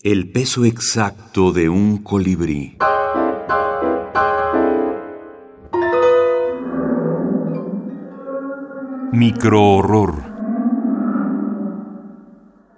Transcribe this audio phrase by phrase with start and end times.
[0.00, 2.78] El peso exacto de un colibrí.
[9.10, 10.22] Microhorror.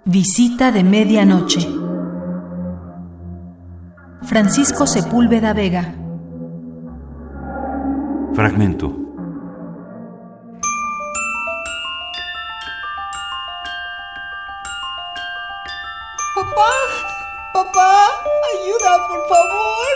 [0.03, 1.59] Visita de medianoche.
[4.23, 5.93] Francisco Sepúlveda Vega.
[8.33, 8.97] Fragmento.
[16.33, 17.10] Papá,
[17.53, 18.07] papá,
[18.53, 19.87] ayuda, por favor.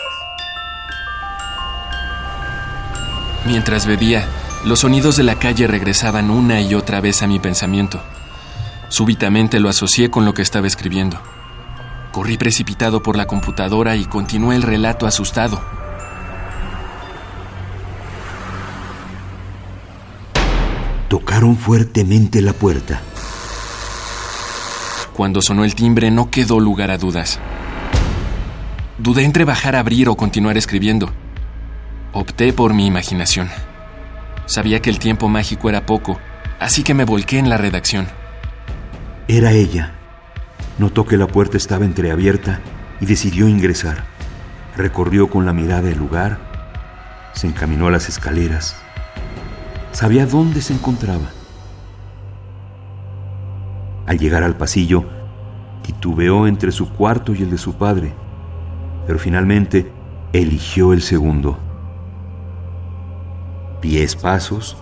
[3.46, 4.28] Mientras bebía,
[4.64, 8.02] los sonidos de la calle regresaban una y otra vez a mi pensamiento.
[8.90, 11.20] Súbitamente lo asocié con lo que estaba escribiendo.
[12.12, 15.62] Corrí precipitado por la computadora y continué el relato asustado.
[21.10, 23.02] Tocaron fuertemente la puerta.
[25.16, 27.40] Cuando sonó el timbre no quedó lugar a dudas.
[28.98, 31.10] Dudé entre bajar a abrir o continuar escribiendo.
[32.12, 33.48] Opté por mi imaginación.
[34.46, 36.20] Sabía que el tiempo mágico era poco,
[36.60, 38.08] así que me volqué en la redacción.
[39.30, 39.94] Era ella.
[40.80, 42.60] Notó que la puerta estaba entreabierta
[43.00, 44.04] y decidió ingresar.
[44.76, 46.40] Recorrió con la mirada el lugar,
[47.32, 48.76] se encaminó a las escaleras.
[49.94, 51.32] Sabía dónde se encontraba.
[54.06, 55.06] Al llegar al pasillo,
[55.82, 58.14] titubeó entre su cuarto y el de su padre,
[59.08, 59.92] pero finalmente
[60.34, 61.58] eligió el segundo.
[63.82, 64.78] Diez pasos,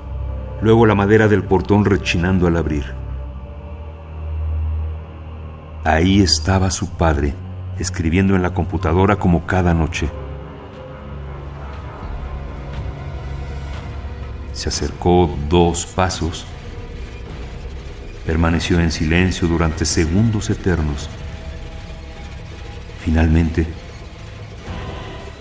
[0.62, 2.86] luego la madera del portón rechinando al abrir.
[5.84, 7.34] Ahí estaba su padre,
[7.78, 10.10] escribiendo en la computadora como cada noche.
[14.54, 16.46] Se acercó dos pasos.
[18.26, 21.10] Permaneció en silencio durante segundos eternos.
[23.04, 23.68] Finalmente,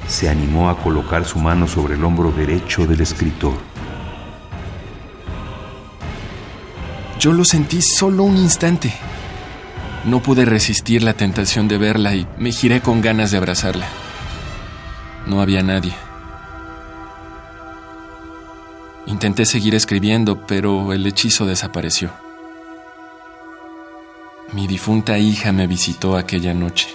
[0.08, 3.54] se animó a colocar su mano sobre el hombro derecho del escritor.
[7.20, 8.92] Yo lo sentí solo un instante.
[10.04, 13.86] No pude resistir la tentación de verla y me giré con ganas de abrazarla.
[15.28, 15.94] No había nadie.
[19.06, 22.21] Intenté seguir escribiendo, pero el hechizo desapareció.
[24.52, 26.88] Mi difunta hija me visitó aquella noche.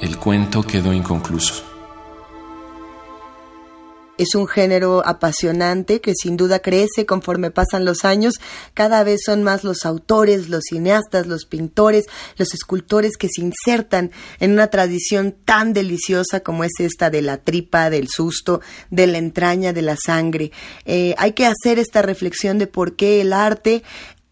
[0.00, 1.62] El cuento quedó inconcluso.
[4.18, 8.34] Es un género apasionante que sin duda crece conforme pasan los años.
[8.72, 12.06] Cada vez son más los autores, los cineastas, los pintores,
[12.38, 14.10] los escultores que se insertan
[14.40, 19.18] en una tradición tan deliciosa como es esta de la tripa, del susto, de la
[19.18, 20.50] entraña, de la sangre.
[20.86, 23.82] Eh, hay que hacer esta reflexión de por qué el arte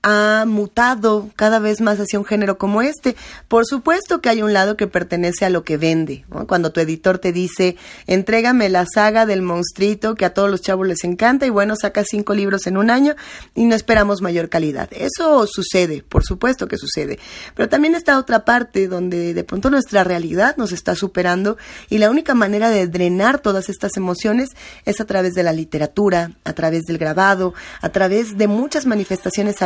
[0.06, 3.16] ha mutado cada vez más hacia un género como este.
[3.48, 6.26] Por supuesto que hay un lado que pertenece a lo que vende.
[6.46, 7.76] Cuando tu editor te dice,
[8.06, 12.04] entrégame la saga del monstruito que a todos los chavos les encanta y bueno, saca
[12.04, 13.16] cinco libros en un año
[13.54, 14.90] y no esperamos mayor calidad.
[14.92, 17.18] Eso sucede, por supuesto que sucede.
[17.54, 21.56] Pero también está otra parte donde de pronto nuestra realidad nos está superando
[21.88, 24.50] y la única manera de drenar todas estas emociones
[24.84, 29.62] es a través de la literatura, a través del grabado, a través de muchas manifestaciones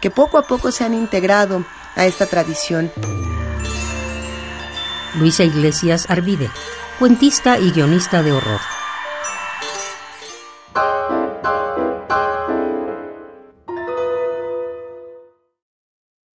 [0.00, 2.90] que poco a poco se han integrado a esta tradición.
[5.14, 6.50] Luisa Iglesias Arvide,
[6.98, 8.77] cuentista y guionista de horror.